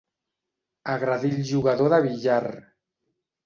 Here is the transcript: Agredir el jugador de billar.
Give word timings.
Agredir 0.93 1.31
el 1.41 1.45
jugador 1.51 1.95
de 1.97 2.03
billar. 2.09 2.43